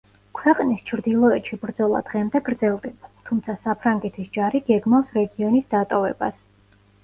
ქვეყნის 0.37 0.79
ჩრდილოეთში 0.91 1.59
ბრძოლა 1.65 2.01
დღემდე 2.07 2.41
გრძელდება, 2.49 3.11
თუმცა 3.29 3.57
საფრანგეთის 3.69 4.35
ჯარი 4.41 4.65
გეგმავს 4.73 5.15
რეგიონის 5.23 5.73
დატოვებას. 5.79 6.45